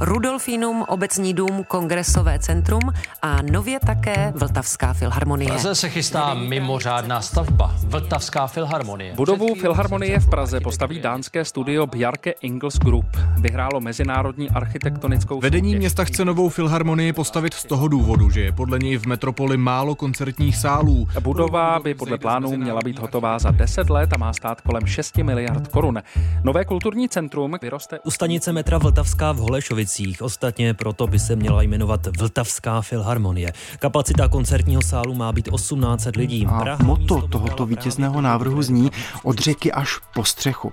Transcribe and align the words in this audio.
Rudolfínum, 0.00 0.82
obecní 0.88 1.34
dům, 1.34 1.64
kongresové 1.68 2.38
centrum 2.38 2.80
a 3.22 3.42
nově 3.42 3.80
také 3.86 4.32
Vltavská 4.36 4.92
filharmonie. 4.92 5.48
Praze 5.48 5.74
se 5.74 5.88
chystá 5.88 6.34
mimořádná 6.34 7.20
stavba. 7.20 7.74
Vltavská 7.84 8.46
filharmonie. 8.46 9.14
Budovu 9.14 9.54
Filharmonie 9.54 10.20
v 10.20 10.30
Praze 10.30 10.60
postaví 10.60 11.00
dánské 11.00 11.44
studio 11.44 11.86
Bjarke 11.86 12.30
Ingels 12.30 12.78
Group. 12.78 13.06
Vyhrálo 13.40 13.80
mezinárodní 13.80 14.50
architektonickou 14.50 15.40
Vedení 15.40 15.70
soutěž. 15.70 15.78
města 15.78 16.04
chce 16.04 16.24
novou 16.24 16.48
filharmonii 16.48 17.12
postavit 17.12 17.54
z 17.54 17.64
toho 17.64 17.88
důvodu, 17.88 18.30
že 18.30 18.40
je 18.40 18.52
podle 18.52 18.78
něj 18.78 18.96
v 18.96 19.06
metropoli 19.06 19.56
málo 19.56 19.94
koncertních 19.94 20.56
sálů. 20.56 21.08
Budova 21.20 21.80
by 21.80 21.94
podle 21.94 22.18
plánů 22.18 22.56
měla 22.56 22.80
být 22.84 22.98
hotová 22.98 23.38
za 23.38 23.50
10 23.50 23.90
let 23.90 24.12
a 24.12 24.18
má 24.18 24.32
stát 24.32 24.60
kolem 24.60 24.86
6 24.86 25.16
miliard 25.16 25.68
korun. 25.68 26.02
Nové 26.44 26.64
kulturní 26.64 27.08
centrum 27.08 27.56
vyroste 27.62 27.98
U 28.00 28.10
stanice 28.10 28.52
metra 28.52 28.78
Vltavská 28.78 29.32
v 29.32 29.40
Holešovicích. 29.86 30.22
Ostatně 30.22 30.74
proto 30.74 31.06
by 31.06 31.18
se 31.18 31.36
měla 31.36 31.62
jmenovat 31.62 32.16
Vltavská 32.18 32.82
filharmonie. 32.82 33.52
Kapacita 33.78 34.28
koncertního 34.28 34.82
sálu 34.82 35.14
má 35.14 35.32
být 35.32 35.48
1800 35.50 36.16
lidí. 36.16 36.46
A 36.46 36.60
Praha 36.60 36.84
moto 36.84 37.28
tohoto 37.28 37.66
vítězného 37.66 38.20
návrhu 38.20 38.62
zní 38.62 38.90
od 39.22 39.38
řeky 39.38 39.72
až 39.72 39.98
po 40.14 40.24
střechu. 40.24 40.72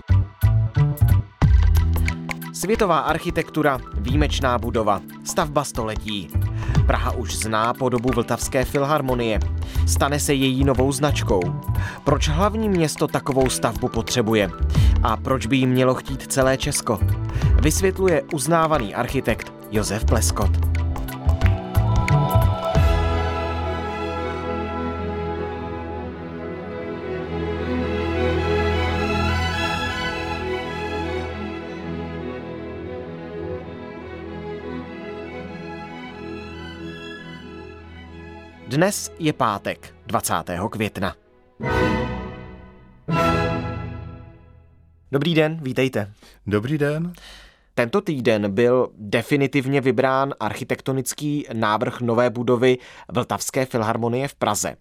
Světová 2.64 2.98
architektura, 2.98 3.78
výjimečná 3.94 4.58
budova, 4.58 5.00
stavba 5.24 5.64
století. 5.64 6.30
Praha 6.86 7.12
už 7.12 7.36
zná 7.36 7.74
podobu 7.74 8.08
Vltavské 8.14 8.64
filharmonie. 8.64 9.40
Stane 9.88 10.20
se 10.20 10.34
její 10.34 10.64
novou 10.64 10.92
značkou. 10.92 11.40
Proč 12.04 12.28
hlavní 12.28 12.68
město 12.68 13.08
takovou 13.08 13.48
stavbu 13.48 13.88
potřebuje? 13.88 14.50
A 15.02 15.16
proč 15.16 15.46
by 15.46 15.56
jí 15.56 15.66
mělo 15.66 15.94
chtít 15.94 16.32
celé 16.32 16.56
Česko? 16.56 16.98
Vysvětluje 17.62 18.22
uznávaný 18.32 18.94
architekt 18.94 19.52
Josef 19.70 20.04
Pleskot. 20.04 20.83
Dnes 38.74 39.12
je 39.18 39.32
pátek, 39.32 39.94
20. 40.06 40.34
května. 40.70 41.16
Dobrý 45.12 45.34
den, 45.34 45.58
vítejte. 45.62 46.12
Dobrý 46.46 46.78
den. 46.78 47.12
Tento 47.74 48.00
týden 48.00 48.54
byl 48.54 48.88
definitivně 48.98 49.80
vybrán 49.80 50.34
architektonický 50.40 51.46
návrh 51.52 52.00
nové 52.00 52.30
budovy 52.30 52.78
Vltavské 53.12 53.66
filharmonie 53.66 54.28
v 54.28 54.34
Praze. 54.34 54.76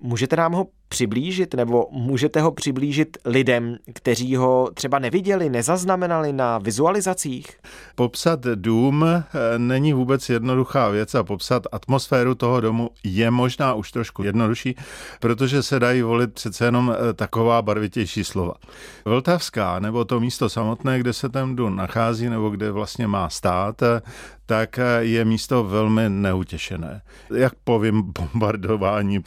Můžete 0.00 0.36
nám 0.36 0.52
ho 0.52 0.66
přiblížit, 0.88 1.54
nebo 1.54 1.86
můžete 1.90 2.40
ho 2.40 2.52
přiblížit 2.52 3.16
lidem, 3.24 3.76
kteří 3.94 4.36
ho 4.36 4.70
třeba 4.74 4.98
neviděli, 4.98 5.48
nezaznamenali 5.48 6.32
na 6.32 6.58
vizualizacích? 6.58 7.58
Popsat 7.94 8.40
dům 8.54 9.04
eh, 9.04 9.24
není 9.58 9.92
vůbec 9.92 10.28
jednoduchá 10.28 10.88
věc 10.88 11.14
a 11.14 11.24
popsat 11.24 11.62
atmosféru 11.72 12.34
toho 12.34 12.60
domu 12.60 12.90
je 13.04 13.30
možná 13.30 13.74
už 13.74 13.92
trošku 13.92 14.22
jednodušší, 14.22 14.76
protože 15.20 15.62
se 15.62 15.80
dají 15.80 16.02
volit 16.02 16.32
přece 16.34 16.64
jenom 16.64 16.94
eh, 16.94 17.12
taková 17.12 17.62
barvitější 17.62 18.24
slova. 18.24 18.54
Vltavská, 19.04 19.78
nebo 19.78 20.04
to 20.04 20.20
místo 20.20 20.48
samotné, 20.48 20.98
kde 20.98 21.12
se 21.12 21.28
ten 21.28 21.56
dům 21.56 21.76
nachází, 21.76 22.28
nebo 22.28 22.50
kde 22.50 22.70
vlastně 22.70 23.06
má 23.06 23.28
stát, 23.28 23.82
eh, 23.82 24.00
tak 24.46 24.80
je 24.98 25.24
místo 25.24 25.64
velmi 25.64 26.02
neutěšené. 26.08 27.02
Jak 27.34 27.52
povím, 27.64 28.02
bombardování. 28.18 29.24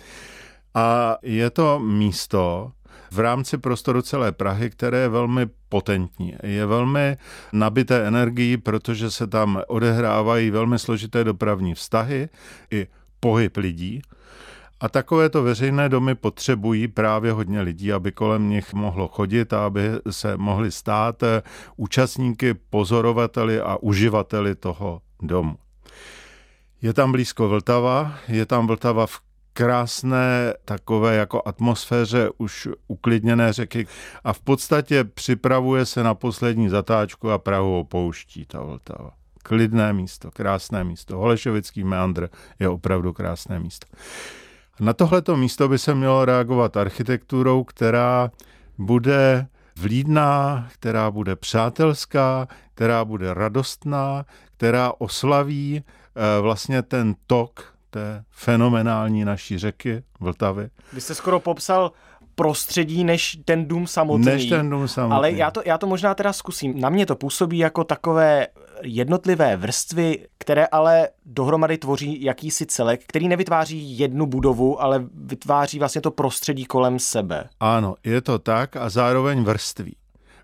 A 0.79 1.17
je 1.22 1.50
to 1.50 1.79
místo 1.79 2.72
v 3.12 3.19
rámci 3.19 3.57
prostoru 3.57 4.01
celé 4.01 4.31
Prahy, 4.31 4.69
které 4.69 4.97
je 4.97 5.09
velmi 5.09 5.47
potentní. 5.69 6.35
Je 6.44 6.66
velmi 6.66 7.17
nabité 7.53 8.07
energií, 8.07 8.57
protože 8.57 9.12
se 9.12 9.28
tam 9.28 9.62
odehrávají 9.68 10.50
velmi 10.50 10.79
složité 10.79 11.23
dopravní 11.23 11.75
vztahy 11.75 12.29
i 12.72 12.88
pohyb 13.19 13.57
lidí. 13.57 14.01
A 14.79 14.89
takovéto 14.89 15.44
veřejné 15.44 15.89
domy 15.89 16.16
potřebují 16.16 16.88
právě 16.88 17.31
hodně 17.31 17.62
lidí, 17.62 17.94
aby 17.94 18.12
kolem 18.12 18.50
nich 18.50 18.73
mohlo 18.73 19.07
chodit 19.07 19.53
a 19.53 19.66
aby 19.66 19.81
se 20.09 20.38
mohli 20.38 20.72
stát 20.72 21.23
účastníky, 21.78 22.53
pozorovateli 22.53 23.62
a 23.62 23.78
uživateli 23.81 24.56
toho 24.56 25.01
domu. 25.22 25.57
Je 26.81 26.94
tam 26.94 27.12
blízko 27.12 27.50
Vltava, 27.50 28.13
je 28.28 28.45
tam 28.45 28.68
Vltava 28.68 29.07
v 29.07 29.19
krásné 29.54 30.54
takové 30.66 31.16
jako 31.16 31.42
atmosféře 31.46 32.30
už 32.38 32.68
uklidněné 32.88 33.54
řeky 33.54 33.88
a 34.24 34.34
v 34.34 34.40
podstatě 34.40 35.04
připravuje 35.04 35.86
se 35.86 36.04
na 36.04 36.14
poslední 36.14 36.70
zatáčku 36.70 37.32
a 37.32 37.38
Prahu 37.38 37.80
opouští 37.80 38.46
ta 38.46 38.62
Vltava. 38.62 39.12
Klidné 39.44 39.94
místo, 39.94 40.32
krásné 40.32 40.84
místo. 40.84 41.18
Holešovický 41.18 41.84
meandr 41.84 42.30
je 42.60 42.70
opravdu 42.70 43.14
krásné 43.14 43.60
místo. 43.60 43.88
Na 44.80 44.94
tohleto 44.94 45.38
místo 45.38 45.68
by 45.68 45.80
se 45.80 45.96
mělo 45.96 46.26
reagovat 46.26 46.78
architekturou, 46.78 47.64
která 47.64 48.31
bude 48.78 49.48
vlídná, 49.80 50.68
která 50.74 51.12
bude 51.12 51.36
přátelská, 51.36 52.48
která 52.76 53.06
bude 53.06 53.34
radostná, 53.34 54.26
která 54.58 54.94
oslaví 54.98 55.84
eh, 55.84 56.42
vlastně 56.42 56.81
ten 56.81 57.16
tok 57.28 57.78
té 57.89 58.23
fenomenální 58.29 59.25
naší 59.25 59.57
řeky 59.57 60.03
Vltavy. 60.19 60.69
Vy 60.94 61.01
jste 61.01 61.16
skoro 61.16 61.39
popsal 61.39 61.91
prostředí 62.35 63.03
než 63.03 63.39
ten 63.45 63.66
dům 63.67 63.88
samotný. 63.88 64.25
Než 64.25 64.45
ten 64.45 64.69
dům 64.69 64.88
samotný. 64.88 65.16
Ale 65.16 65.31
já 65.31 65.51
to, 65.51 65.61
já 65.66 65.77
to 65.77 65.88
možná 65.88 66.16
teda 66.16 66.33
zkusím. 66.33 66.81
Na 66.81 66.89
mě 66.89 67.05
to 67.05 67.16
působí 67.16 67.57
jako 67.57 67.83
takové 67.83 68.47
jednotlivé 68.83 69.57
vrstvy, 69.57 70.27
které 70.38 70.66
ale 70.66 71.09
dohromady 71.25 71.77
tvoří 71.77 72.23
jakýsi 72.23 72.66
celek, 72.66 73.01
který 73.07 73.27
nevytváří 73.27 74.00
jednu 74.00 74.25
budovu, 74.25 74.81
ale 74.81 75.03
vytváří 75.13 75.79
vlastně 75.79 76.01
to 76.01 76.11
prostředí 76.11 76.66
kolem 76.66 77.00
sebe. 77.00 77.50
Ano, 77.59 77.95
je 78.03 78.21
to 78.21 78.39
tak 78.39 78.75
a 78.75 78.89
zároveň 78.89 79.44
vrství. 79.44 79.95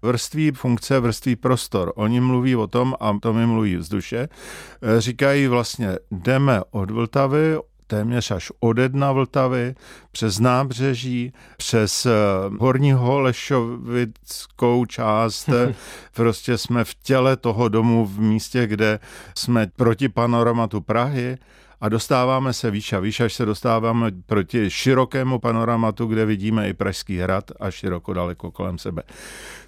Vrství 0.06 0.52
funkce, 0.52 1.00
vrství 1.00 1.36
prostor. 1.36 1.94
Oni 1.96 2.20
mluví 2.20 2.56
o 2.56 2.68
tom, 2.68 2.96
a 3.00 3.18
to 3.22 3.34
mi 3.34 3.46
mluví 3.46 3.76
vzduše, 3.76 4.28
eh, 4.28 5.02
říkají 5.02 5.48
vlastně, 5.48 5.98
jdeme 6.12 6.62
od 6.72 6.92
Vltavy, 6.92 7.58
téměř 7.88 8.32
až 8.32 8.52
ode 8.60 8.90
dna 8.90 9.12
Vltavy, 9.12 9.76
přes 10.12 10.40
nábřeží, 10.40 11.34
přes 11.58 12.06
eh, 12.06 12.12
horní 12.60 12.92
Holešovickou 12.92 14.86
část. 14.86 15.50
prostě 16.16 16.58
jsme 16.58 16.84
v 16.84 16.94
těle 16.94 17.38
toho 17.38 17.70
domu 17.70 18.06
v 18.06 18.20
místě, 18.20 18.68
kde 18.68 19.00
jsme 19.38 19.68
proti 19.76 20.10
panoramatu 20.10 20.82
Prahy 20.82 21.38
a 21.86 21.90
dostáváme 21.90 22.54
se 22.54 22.72
výš 22.72 22.94
a 22.94 23.00
výš, 23.00 23.20
až 23.20 23.34
se 23.34 23.46
dostáváme 23.46 24.12
proti 24.26 24.70
širokému 24.70 25.40
panoramatu, 25.40 26.06
kde 26.06 26.26
vidíme 26.26 26.70
i 26.70 26.74
Pražský 26.74 27.18
hrad 27.18 27.52
a 27.60 27.72
široko 27.72 28.14
daleko 28.14 28.52
kolem 28.52 28.78
sebe. 28.78 29.04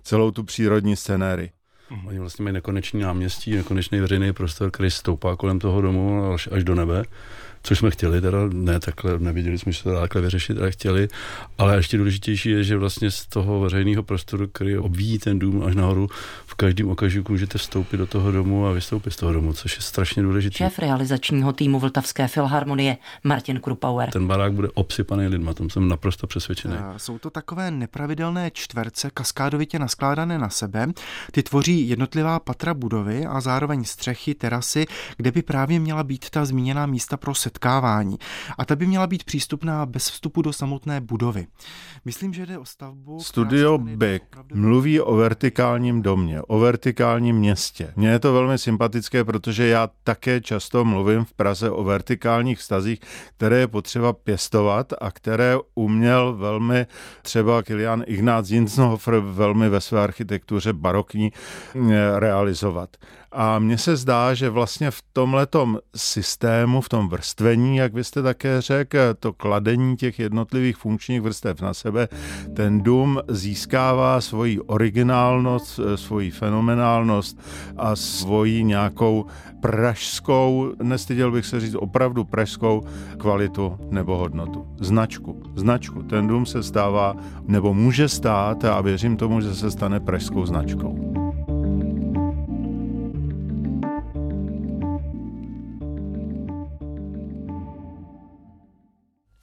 Celou 0.03 0.31
tu 0.31 0.43
přírodní 0.43 0.95
scenérii. 0.95 1.51
Oni 2.07 2.19
vlastně 2.19 2.43
mají 2.43 2.53
nekonečný 2.53 3.01
náměstí, 3.01 3.55
nekonečný 3.55 3.99
veřejný 3.99 4.33
prostor, 4.33 4.71
který 4.71 4.91
stoupá 4.91 5.35
kolem 5.35 5.59
toho 5.59 5.81
domu 5.81 6.33
až, 6.33 6.49
až 6.51 6.63
do 6.63 6.75
nebe. 6.75 7.03
Což 7.63 7.77
jsme 7.77 7.91
chtěli, 7.91 8.21
teda 8.21 8.37
ne 8.53 8.79
takhle, 8.79 9.19
neviděli 9.19 9.57
jsme, 9.57 9.71
že 9.71 9.83
to 9.83 9.91
dá 9.91 9.99
takhle 10.01 10.21
vyřešit, 10.21 10.57
ale 10.57 10.71
chtěli. 10.71 11.07
Ale 11.57 11.75
ještě 11.75 11.97
důležitější 11.97 12.49
je, 12.49 12.63
že 12.63 12.77
vlastně 12.77 13.11
z 13.11 13.25
toho 13.25 13.59
veřejného 13.59 14.03
prostoru, 14.03 14.47
který 14.47 14.77
obvíjí 14.77 15.19
ten 15.19 15.39
dům 15.39 15.63
až 15.63 15.75
nahoru, 15.75 16.09
v 16.45 16.55
každém 16.55 16.89
okamžiku 16.89 17.31
můžete 17.31 17.57
vstoupit 17.57 17.97
do 17.97 18.07
toho 18.07 18.31
domu 18.31 18.67
a 18.67 18.71
vystoupit 18.71 19.11
z 19.11 19.15
toho 19.15 19.33
domu, 19.33 19.53
což 19.53 19.75
je 19.75 19.81
strašně 19.81 20.23
důležité. 20.23 20.57
Šéf 20.57 20.79
realizačního 20.79 21.53
týmu 21.53 21.79
Vltavské 21.79 22.27
filharmonie 22.27 22.97
Martin 23.23 23.59
Krupauer. 23.59 24.09
Ten 24.09 24.27
barák 24.27 24.53
bude 24.53 24.67
obsypaný 24.73 25.27
lidma, 25.27 25.53
tom 25.53 25.69
jsem 25.69 25.87
naprosto 25.87 26.27
přesvědčený. 26.27 26.75
Jsou 26.97 27.19
to 27.19 27.29
takové 27.29 27.71
nepravidelné 27.71 28.51
čtverce, 28.53 29.09
kaskádovitě 29.13 29.79
naskládané 29.79 30.37
na 30.37 30.49
sebe. 30.49 30.87
Ty 31.31 31.43
tvoří 31.43 31.89
jednotlivá 31.89 32.39
patra 32.39 32.73
budovy 32.73 33.25
a 33.25 33.41
zároveň 33.41 33.83
střechy, 33.83 34.35
terasy, 34.35 34.85
kde 35.17 35.31
by 35.31 35.41
právě 35.41 35.79
měla 35.79 36.03
být 36.03 36.29
ta 36.29 36.45
zmíněná 36.45 36.85
místa 36.85 37.17
pro 37.17 37.35
setkávání. 37.47 38.17
A 38.57 38.65
ta 38.65 38.75
by 38.75 38.87
měla 38.87 39.07
být 39.07 39.23
přístupná 39.23 39.85
bez 39.85 40.09
vstupu 40.09 40.41
do 40.41 40.53
samotné 40.53 41.01
budovy. 41.01 41.47
Myslím, 42.05 42.33
že 42.33 42.45
jde 42.45 42.57
o 42.57 42.65
stavbu. 42.65 43.19
Studio 43.19 43.77
Big 43.77 44.23
mluví 44.53 45.01
o 45.01 45.15
vertikálním 45.15 46.01
domě, 46.01 46.41
o 46.41 46.59
vertikálním 46.59 47.35
městě. 47.35 47.93
Mně 47.95 48.09
je 48.09 48.19
to 48.19 48.33
velmi 48.33 48.57
sympatické, 48.57 49.23
protože 49.23 49.67
já 49.67 49.89
také 50.03 50.41
často 50.41 50.85
mluvím 50.85 51.25
v 51.25 51.33
Praze 51.33 51.71
o 51.71 51.83
vertikálních 51.83 52.61
stazích, 52.61 52.99
které 53.37 53.59
je 53.59 53.67
potřeba 53.67 54.13
pěstovat 54.13 54.93
a 55.01 55.11
které 55.11 55.55
uměl 55.75 56.33
velmi 56.33 56.85
třeba 57.21 57.63
Kilian 57.63 58.03
Ignác 58.05 58.45
Zinzhofer 58.45 59.19
velmi 59.19 59.69
ve 59.69 59.81
své 59.81 60.03
architektuře 60.03 60.73
barokní 60.73 61.31
eh, 61.31 62.19
realizovat. 62.19 62.97
A 63.39 63.59
mně 63.59 63.77
se 63.77 63.95
zdá, 63.95 64.33
že 64.33 64.49
vlastně 64.49 64.91
v 64.91 65.01
tomhletom 65.13 65.77
systému, 65.95 66.81
v 66.81 66.89
tom 66.89 67.09
vrstvení, 67.09 67.77
jak 67.77 67.93
byste 67.93 68.21
také 68.21 68.61
řekl, 68.61 68.97
to 69.19 69.33
kladení 69.33 69.97
těch 69.97 70.19
jednotlivých 70.19 70.77
funkčních 70.77 71.21
vrstev 71.21 71.61
na 71.61 71.73
sebe, 71.73 72.07
ten 72.55 72.81
dům 72.81 73.19
získává 73.27 74.21
svoji 74.21 74.59
originálnost, 74.59 75.79
svoji 75.95 76.31
fenomenálnost 76.31 77.39
a 77.77 77.95
svoji 77.95 78.63
nějakou 78.63 79.25
pražskou, 79.61 80.73
nestyděl 80.83 81.31
bych 81.31 81.45
se 81.45 81.59
říct 81.59 81.75
opravdu 81.75 82.23
pražskou 82.23 82.83
kvalitu 83.17 83.77
nebo 83.89 84.17
hodnotu. 84.17 84.65
Značku. 84.79 85.43
Značku. 85.55 86.03
Ten 86.03 86.27
dům 86.27 86.45
se 86.45 86.63
stává, 86.63 87.15
nebo 87.47 87.73
může 87.73 88.09
stát 88.09 88.65
a 88.65 88.81
věřím 88.81 89.17
tomu, 89.17 89.41
že 89.41 89.55
se 89.55 89.71
stane 89.71 89.99
pražskou 89.99 90.45
značkou. 90.45 91.17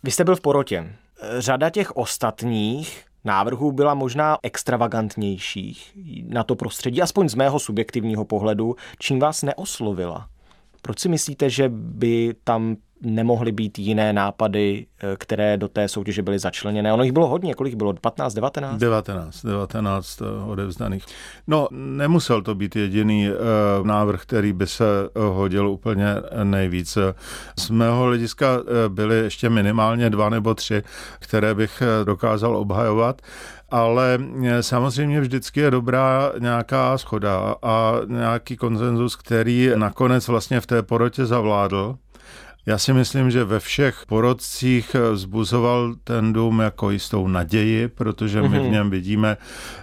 Vy 0.04 0.10
jste 0.10 0.24
byl 0.24 0.36
v 0.36 0.40
porotě. 0.40 0.92
Řada 1.38 1.70
těch 1.70 1.96
ostatních 1.96 3.04
návrhů 3.24 3.72
byla 3.72 3.94
možná 3.94 4.38
extravagantnějších 4.42 5.98
na 6.28 6.44
to 6.44 6.56
prostředí, 6.56 7.02
aspoň 7.02 7.28
z 7.28 7.34
mého 7.34 7.58
subjektivního 7.58 8.24
pohledu, 8.24 8.76
čím 8.98 9.18
vás 9.18 9.42
neoslovila. 9.42 10.28
Proč 10.82 10.98
si 10.98 11.08
myslíte, 11.08 11.50
že 11.50 11.68
by 11.68 12.34
tam 12.44 12.76
nemohly 13.02 13.52
být 13.52 13.78
jiné 13.78 14.12
nápady, 14.12 14.86
eh, 15.02 15.16
které 15.18 15.56
do 15.56 15.68
té 15.68 15.88
soutěže 15.88 16.22
byly 16.22 16.38
začleněné. 16.38 16.92
Ono 16.92 17.02
jich 17.02 17.12
bylo 17.12 17.28
hodně, 17.28 17.54
kolik 17.54 17.74
bylo? 17.74 17.92
15, 17.92 18.34
19? 18.34 18.78
19, 18.80 19.42
19 19.42 20.22
odevzdaných. 20.46 21.04
No, 21.46 21.68
nemusel 21.70 22.42
to 22.42 22.54
být 22.54 22.76
jediný 22.76 23.28
uh, 23.30 23.86
návrh, 23.86 24.22
který 24.22 24.52
by 24.52 24.66
se 24.66 24.84
hodil 25.14 25.68
úplně 25.68 26.06
nejvíc. 26.44 26.98
Z 27.58 27.70
mého 27.70 28.04
hlediska 28.04 28.46
eh, 28.58 28.88
byly 28.88 29.16
ještě 29.16 29.50
minimálně 29.50 30.10
dva 30.10 30.28
nebo 30.28 30.54
tři, 30.54 30.82
které 31.18 31.54
bych 31.54 31.82
dokázal 32.04 32.56
obhajovat 32.56 33.22
ale 33.70 34.18
samozřejmě 34.60 35.20
vždycky 35.20 35.60
je 35.60 35.70
dobrá 35.70 36.32
nějaká 36.38 36.98
schoda 36.98 37.54
a 37.62 37.92
nějaký 38.06 38.56
konsenzus, 38.56 39.16
který 39.16 39.70
nakonec 39.76 40.28
vlastně 40.28 40.60
v 40.60 40.66
té 40.66 40.82
porotě 40.82 41.26
zavládl. 41.26 41.96
Já 42.66 42.78
si 42.78 42.92
myslím, 42.92 43.30
že 43.30 43.44
ve 43.44 43.60
všech 43.60 44.06
porodcích 44.06 44.96
vzbuzoval 45.12 45.94
ten 46.04 46.32
dům 46.32 46.60
jako 46.60 46.90
jistou 46.90 47.28
naději, 47.28 47.88
protože 47.88 48.42
my 48.42 48.48
v 48.48 48.62
mhm. 48.62 48.72
něm 48.72 48.90
vidíme, 48.90 49.36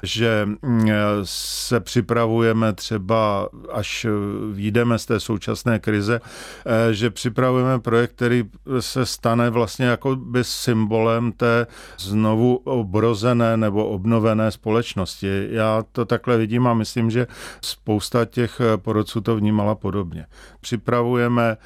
že 0.03 0.47
mm, 0.61 0.89
se 1.23 1.79
připravujeme 1.79 2.73
třeba, 2.73 3.49
až 3.71 4.05
výjdeme 4.51 4.99
z 4.99 5.05
té 5.05 5.19
současné 5.19 5.79
krize, 5.79 6.21
eh, 6.65 6.93
že 6.93 7.09
připravujeme 7.09 7.79
projekt, 7.79 8.11
který 8.11 8.43
se 8.79 9.05
stane 9.05 9.49
vlastně 9.49 9.85
jako 9.85 10.15
by 10.15 10.43
symbolem 10.43 11.31
té 11.31 11.67
znovu 11.99 12.55
obrozené 12.55 13.57
nebo 13.57 13.85
obnovené 13.85 14.51
společnosti. 14.51 15.47
Já 15.51 15.83
to 15.91 16.05
takhle 16.05 16.37
vidím 16.37 16.67
a 16.67 16.73
myslím, 16.73 17.11
že 17.11 17.27
spousta 17.61 18.25
těch 18.25 18.61
porodců 18.75 19.21
to 19.21 19.35
vnímala 19.35 19.75
podobně. 19.75 20.25
Připravujeme 20.61 21.57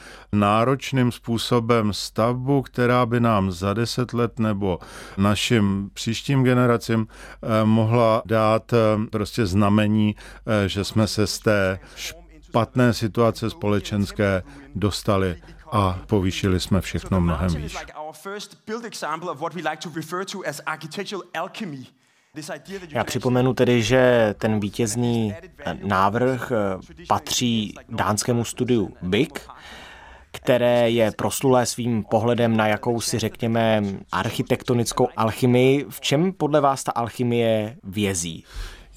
náročným 1.06 1.12
způsobem 1.12 1.94
stavbu, 1.94 2.62
která 2.62 3.06
by 3.06 3.20
nám 3.20 3.52
za 3.52 3.74
deset 3.74 4.14
let 4.14 4.40
nebo 4.40 4.80
našim 5.18 5.90
příštím 5.94 6.44
generacím 6.44 7.08
eh, 7.08 7.66
mohla 7.66 8.22
dát 8.26 8.74
eh, 8.74 8.78
prostě 9.12 9.46
znamení, 9.46 10.16
eh, 10.16 10.70
že 10.70 10.84
jsme 10.84 11.08
se 11.08 11.28
z 11.28 11.40
té 11.40 11.80
špatné 11.96 12.94
situace 12.94 13.50
společenské 13.50 14.44
dostali 14.76 15.42
a 15.72 16.00
povýšili 16.08 16.60
jsme 16.60 16.82
všechno 16.82 17.22
mnohem 17.22 17.50
výš. 17.56 17.78
Já 22.90 23.04
připomenu 23.04 23.54
tedy, 23.54 23.84
že 23.84 24.36
ten 24.38 24.60
vítězný 24.60 25.34
návrh 25.84 26.52
patří 27.08 27.76
dánskému 27.90 28.46
studiu 28.46 28.94
BIG, 29.02 29.40
které 30.36 30.90
je 30.90 31.12
proslulé 31.12 31.66
svým 31.66 32.04
pohledem 32.04 32.58
na 32.58 32.68
jakousi, 32.68 33.20
řekněme, 33.20 33.84
architektonickou 34.12 35.08
alchymii. 35.18 35.86
V 35.90 36.02
čem 36.02 36.34
podle 36.34 36.62
vás 36.62 36.84
ta 36.84 36.92
alchymie 36.92 37.76
vězí? 37.84 38.44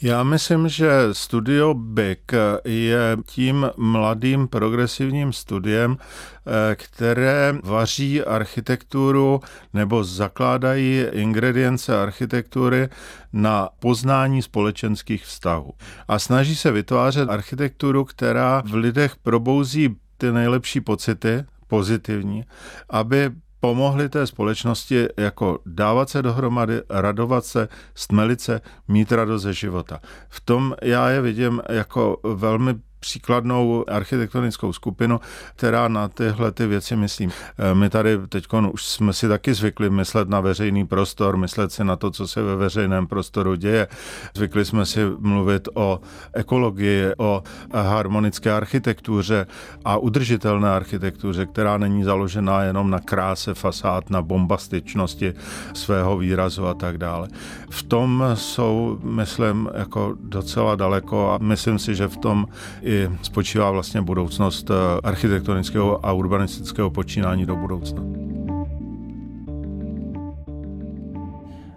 Já 0.02 0.23
myslím, 0.23 0.69
že 0.69 0.90
studio 1.12 1.75
Big 1.75 2.32
je 2.64 3.17
tím 3.26 3.70
mladým 3.76 4.49
progresivním 4.49 5.32
studiem, 5.32 5.96
eh, 6.00 6.76
které 6.76 7.55
vaří 7.64 8.23
architekturu 8.23 9.41
nebo 9.75 10.05
zakládají 10.05 11.05
ingredience 11.12 12.02
architektury 12.02 12.88
na 13.32 13.69
poznání 13.81 14.43
společenských 14.43 15.25
vztahů. 15.25 15.73
A 16.08 16.19
snaží 16.19 16.56
se 16.56 16.73
vytvářet 16.73 17.31
architekturu, 17.31 18.05
která 18.05 18.62
v 18.67 18.75
lidech 18.75 19.17
probouzí 19.17 19.96
ty 20.19 20.32
nejlepší 20.32 20.81
pocity, 20.81 21.44
pozitivní, 21.67 22.44
aby 22.91 23.31
pomohli 23.61 24.09
té 24.09 24.26
společnosti 24.26 25.06
jako 25.17 25.59
dávat 25.67 26.11
se 26.11 26.23
dohromady, 26.23 26.82
radovat 26.91 27.44
se, 27.44 27.69
stmelit 27.94 28.41
se, 28.41 28.61
mít 28.88 29.12
radost 29.12 29.43
ze 29.43 29.53
života. 29.53 30.00
V 30.29 30.41
tom 30.41 30.75
já 30.82 31.09
je 31.09 31.20
vidím 31.20 31.62
jako 31.69 32.20
velmi 32.35 32.75
příkladnou 33.00 33.85
architektonickou 33.89 34.73
skupinu, 34.73 35.21
která 35.56 35.89
na 35.89 36.09
tyhle 36.09 36.53
ty 36.53 36.67
věci 36.67 36.97
myslím. 36.97 37.31
Eh, 37.59 37.75
my 37.75 37.91
tady 37.91 38.19
teď 38.29 38.47
už 38.73 38.85
jsme 38.87 39.12
si 39.12 39.29
taky 39.29 39.55
zvykli 39.55 39.91
myslet 39.91 40.29
na 40.29 40.41
veřejný 40.41 40.87
prostor, 40.87 41.37
myslet 41.37 41.73
si 41.73 41.85
na 41.85 41.97
to, 41.97 42.11
co 42.11 42.29
se 42.29 42.43
ve 42.43 42.56
veřejném 42.56 43.06
prostoru 43.06 43.55
děje. 43.55 43.89
Zvykli 44.35 44.65
jsme 44.65 44.87
si 44.87 45.00
mluvit 45.19 45.69
o 45.75 46.00
ekologii, 46.35 47.05
o 47.19 47.43
harmonické 47.75 48.53
architektuře 48.53 49.47
a 49.85 49.97
udržitelné 49.97 50.70
architektuře, 50.70 51.46
která 51.46 51.79
není 51.79 52.05
založená 52.05 52.63
jenom 52.63 52.91
na 52.91 53.01
kráse 53.01 53.55
fasád, 53.55 54.11
na 54.11 54.22
bombastičnosti 54.22 55.34
svého 55.75 56.19
výrazu 56.19 56.67
a 56.67 56.75
tak 56.75 56.99
dále. 56.99 57.29
V 57.70 57.82
tom 57.82 58.25
jsou, 58.34 58.99
myslím, 59.03 59.69
jako 59.75 60.17
docela 60.20 60.75
daleko 60.75 61.31
a 61.31 61.39
myslím 61.39 61.79
si, 61.79 61.94
že 61.94 62.08
v 62.08 62.17
tom 62.17 62.46
i 62.89 63.11
spočívá 63.23 63.71
vlastně 63.71 64.03
budoucnost 64.03 64.71
eh, 64.71 64.75
architektonického 65.03 66.07
a 66.07 66.13
urbanistického 66.13 66.91
počínání 66.91 67.47
do 67.47 67.57
budoucna. 67.57 68.03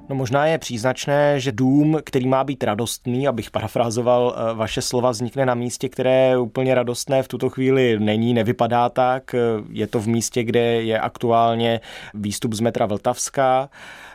No 0.09 0.15
možná 0.15 0.45
je 0.45 0.57
příznačné, 0.57 1.39
že 1.39 1.51
dům, 1.51 1.97
který 2.03 2.27
má 2.27 2.43
být 2.43 2.63
radostný, 2.63 3.27
abych 3.27 3.51
parafrázoval 3.51 4.35
eh, 4.35 4.53
vaše 4.53 4.81
slova, 4.81 5.11
vznikne 5.11 5.45
na 5.45 5.53
místě, 5.53 5.89
které 5.89 6.37
úplně 6.37 6.75
radostné 6.75 7.23
v 7.23 7.27
tuto 7.27 7.49
chvíli 7.49 7.99
není, 7.99 8.33
nevypadá 8.33 8.89
tak. 8.89 9.35
Je 9.69 9.87
to 9.87 9.99
v 9.99 10.07
místě, 10.07 10.43
kde 10.43 10.59
je 10.59 10.99
aktuálně 10.99 11.81
výstup 12.13 12.53
z 12.53 12.59
metra 12.59 12.85
Vltavská. 12.85 13.69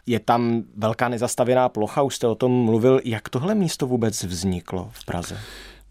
Je 0.06 0.20
tam 0.20 0.62
velká 0.76 1.08
nezastavěná 1.08 1.68
plocha, 1.68 2.02
už 2.02 2.14
jste 2.16 2.26
o 2.26 2.34
tom 2.34 2.52
mluvil. 2.64 3.00
Jak 3.04 3.28
tohle 3.28 3.54
místo 3.54 3.86
vůbec 3.86 4.24
vzniklo 4.24 4.88
v 4.92 5.04
Praze? 5.04 5.38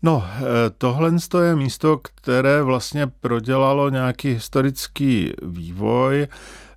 No, 0.06 0.24
eh, 0.38 0.44
tohle 0.78 1.12
je 1.44 1.56
místo, 1.56 1.98
které 1.98 2.64
vlastně 2.64 3.08
prodělalo 3.08 3.90
nějaký 3.90 4.34
historický 4.34 5.34
vývoj. 5.42 6.28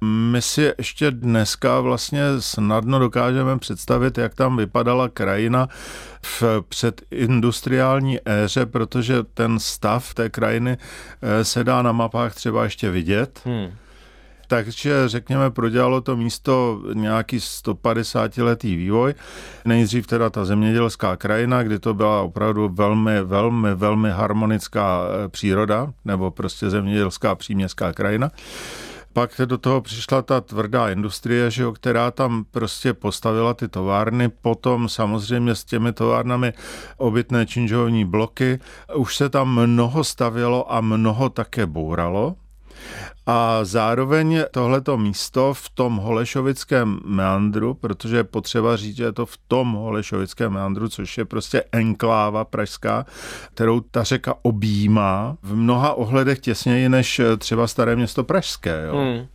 My 0.00 0.42
si 0.42 0.72
ještě 0.78 1.10
dneska 1.10 1.80
vlastně 1.80 2.22
snadno 2.38 2.98
dokážeme 2.98 3.58
představit, 3.58 4.18
jak 4.18 4.34
tam 4.34 4.56
vypadala 4.56 5.08
krajina 5.08 5.68
v 6.22 6.42
předindustriální 6.68 8.18
éře, 8.24 8.66
protože 8.66 9.22
ten 9.22 9.58
stav 9.58 10.14
té 10.14 10.30
krajiny 10.30 10.78
eh, 11.22 11.44
se 11.44 11.64
dá 11.64 11.82
na 11.82 11.92
mapách 11.92 12.34
třeba 12.34 12.64
ještě 12.64 12.90
vidět. 12.90 13.40
Hmm. 13.44 13.70
Takže 14.50 15.08
řekněme, 15.08 15.50
prodělalo 15.50 16.00
to 16.00 16.16
místo 16.16 16.82
nějaký 16.94 17.38
150-letý 17.38 18.76
vývoj. 18.76 19.14
Nejdřív 19.64 20.06
teda 20.06 20.30
ta 20.30 20.44
zemědělská 20.44 21.16
krajina, 21.16 21.62
kdy 21.62 21.78
to 21.78 21.94
byla 21.94 22.22
opravdu 22.22 22.68
velmi, 22.68 23.22
velmi, 23.24 23.74
velmi 23.74 24.10
harmonická 24.10 25.02
eh, 25.02 25.28
příroda, 25.28 25.92
nebo 26.04 26.30
prostě 26.30 26.70
zemědělská 26.70 27.34
příměstská 27.34 27.92
krajina. 27.92 28.30
Pak 29.12 29.40
do 29.44 29.58
toho 29.58 29.80
přišla 29.80 30.22
ta 30.22 30.40
tvrdá 30.40 30.90
industrie, 30.90 31.50
že 31.50 31.62
jo, 31.62 31.72
která 31.72 32.10
tam 32.10 32.44
prostě 32.50 32.94
postavila 32.94 33.54
ty 33.54 33.68
továrny, 33.68 34.28
potom 34.28 34.88
samozřejmě 34.88 35.54
s 35.54 35.64
těmi 35.64 35.92
továrnami 35.92 36.52
obytné 36.96 37.46
činžovní 37.46 38.04
bloky, 38.04 38.58
už 38.94 39.16
se 39.16 39.28
tam 39.28 39.66
mnoho 39.66 40.04
stavělo 40.04 40.72
a 40.72 40.80
mnoho 40.80 41.28
také 41.28 41.66
bouralo, 41.66 42.34
a 43.26 43.64
zároveň 43.64 44.44
tohleto 44.50 44.98
místo 44.98 45.54
v 45.54 45.68
tom 45.70 45.96
Holešovickém 45.96 47.00
meandru, 47.04 47.74
protože 47.74 48.16
je 48.16 48.24
potřeba 48.24 48.76
říct, 48.76 48.96
že 48.96 49.04
je 49.04 49.12
to 49.12 49.26
v 49.26 49.36
tom 49.48 49.72
Holešovickém 49.72 50.52
meandru, 50.52 50.88
což 50.88 51.18
je 51.18 51.24
prostě 51.24 51.64
enkláva 51.72 52.44
pražská, 52.44 53.06
kterou 53.54 53.80
ta 53.80 54.02
řeka 54.02 54.34
objímá 54.42 55.36
v 55.42 55.56
mnoha 55.56 55.94
ohledech 55.94 56.38
těsněji 56.38 56.88
než 56.88 57.20
třeba 57.38 57.66
staré 57.66 57.96
město 57.96 58.24
pražské. 58.24 58.84
Jo. 58.86 58.96
Hmm. 58.96 59.26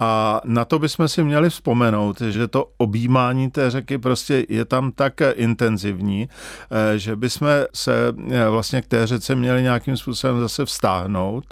A 0.00 0.40
na 0.44 0.64
to 0.64 0.78
bychom 0.78 1.08
si 1.08 1.24
měli 1.24 1.50
vzpomenout, 1.50 2.20
že 2.20 2.48
to 2.48 2.70
objímání 2.78 3.50
té 3.50 3.70
řeky 3.70 3.98
prostě 3.98 4.46
je 4.48 4.64
tam 4.64 4.92
tak 4.92 5.20
intenzivní, 5.34 6.28
eh, 6.70 6.98
že 6.98 7.16
bychom 7.16 7.48
se 7.74 8.12
eh, 8.30 8.48
vlastně 8.48 8.82
k 8.82 8.86
té 8.86 9.06
řece 9.06 9.34
měli 9.34 9.62
nějakým 9.62 9.96
způsobem 9.96 10.40
zase 10.40 10.64
vztáhnout 10.64 11.44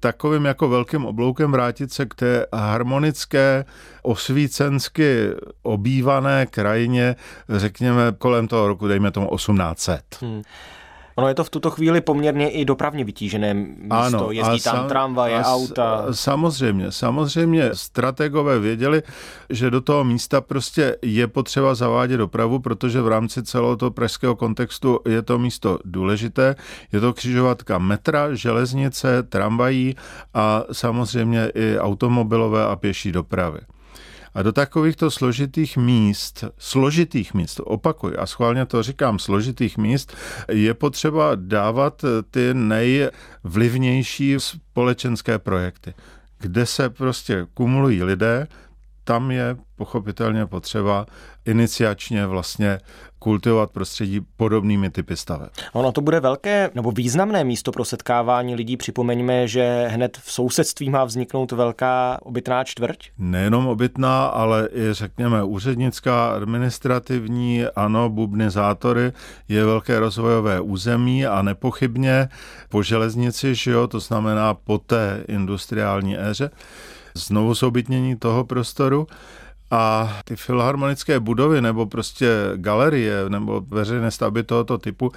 takovým 0.00 0.44
jako 0.44 0.68
velkým 0.68 1.04
obloukem 1.06 1.52
vrátit 1.52 1.92
se 1.92 2.06
k 2.06 2.14
té 2.14 2.46
harmonické, 2.52 3.64
osvícensky 4.02 5.28
obývané 5.62 6.46
krajině, 6.46 7.16
řekněme 7.48 8.02
kolem 8.18 8.48
toho 8.48 8.68
roku, 8.68 8.88
dejme 8.88 9.10
tomu 9.10 9.36
1800. 9.36 10.02
Hmm. 10.20 10.42
Ono 11.20 11.28
je 11.28 11.34
to 11.34 11.44
v 11.44 11.50
tuto 11.50 11.70
chvíli 11.70 12.00
poměrně 12.00 12.50
i 12.50 12.64
dopravně 12.64 13.04
vytížené 13.04 13.54
místo. 13.54 13.94
Ano, 13.94 14.30
Jezdí 14.30 14.60
tam 14.60 14.76
sam, 14.76 14.88
tramvaje, 14.88 15.38
a 15.38 15.44
auta. 15.44 16.06
Samozřejmě, 16.10 16.92
samozřejmě. 16.92 17.70
Strategové 17.72 18.58
věděli, 18.58 19.02
že 19.50 19.70
do 19.70 19.80
toho 19.80 20.04
místa 20.04 20.40
prostě 20.40 20.96
je 21.02 21.26
potřeba 21.26 21.74
zavádět 21.74 22.16
dopravu, 22.16 22.58
protože 22.58 23.00
v 23.00 23.08
rámci 23.08 23.42
celého 23.42 23.76
toho 23.76 23.90
pražského 23.90 24.36
kontextu 24.36 25.00
je 25.08 25.22
to 25.22 25.38
místo 25.38 25.78
důležité. 25.84 26.56
Je 26.92 27.00
to 27.00 27.12
křižovatka 27.12 27.78
metra, 27.78 28.34
železnice, 28.34 29.22
tramvají 29.22 29.94
a 30.34 30.64
samozřejmě 30.72 31.52
i 31.54 31.78
automobilové 31.78 32.64
a 32.64 32.76
pěší 32.76 33.12
dopravy. 33.12 33.58
A 34.34 34.42
do 34.42 34.52
takovýchto 34.52 35.10
složitých 35.10 35.76
míst, 35.76 36.44
složitých 36.58 37.34
míst, 37.34 37.60
opakuj, 37.64 38.12
a 38.18 38.26
schválně 38.26 38.66
to 38.66 38.82
říkám, 38.82 39.18
složitých 39.18 39.78
míst, 39.78 40.16
je 40.48 40.74
potřeba 40.74 41.32
dávat 41.34 42.04
ty 42.30 42.54
nejvlivnější 42.54 44.34
společenské 44.38 45.38
projekty, 45.38 45.94
kde 46.38 46.66
se 46.66 46.90
prostě 46.90 47.46
kumulují 47.54 48.02
lidé, 48.04 48.46
tam 49.04 49.30
je 49.30 49.56
pochopitelně 49.76 50.46
potřeba 50.46 51.06
iniciačně 51.46 52.26
vlastně 52.26 52.78
kultivovat 53.18 53.70
prostředí 53.70 54.20
podobnými 54.36 54.90
typy 54.90 55.16
staveb. 55.16 55.50
Ono 55.72 55.92
to 55.92 56.00
bude 56.00 56.20
velké 56.20 56.70
nebo 56.74 56.90
významné 56.90 57.44
místo 57.44 57.72
pro 57.72 57.84
setkávání 57.84 58.54
lidí. 58.54 58.76
Připomeňme, 58.76 59.48
že 59.48 59.88
hned 59.88 60.18
v 60.22 60.32
sousedství 60.32 60.90
má 60.90 61.04
vzniknout 61.04 61.52
velká 61.52 62.18
obytná 62.22 62.64
čtvrť. 62.64 63.10
Nejenom 63.18 63.66
obytná, 63.66 64.26
ale 64.26 64.68
i 64.72 64.92
řekněme 64.92 65.44
úřednická, 65.44 66.30
administrativní, 66.30 67.64
ano, 67.76 68.08
bubnizátory, 68.08 69.12
je 69.48 69.64
velké 69.64 70.00
rozvojové 70.00 70.60
území 70.60 71.26
a 71.26 71.42
nepochybně 71.42 72.28
po 72.68 72.82
železnici, 72.82 73.54
že 73.54 73.70
jo, 73.70 73.86
to 73.86 74.00
znamená 74.00 74.54
po 74.54 74.78
té 74.78 75.24
industriální 75.28 76.18
éře, 76.18 76.50
znovu 77.14 77.54
sobytnění 77.54 78.16
toho 78.16 78.44
prostoru, 78.44 79.06
a 79.70 80.16
ty 80.24 80.36
filharmonické 80.36 81.20
budovy 81.20 81.60
nebo 81.60 81.86
prostě 81.86 82.28
galerie 82.56 83.14
nebo 83.28 83.60
veřejné 83.60 84.10
stavby 84.10 84.42
tohoto 84.42 84.78
typu 84.78 85.12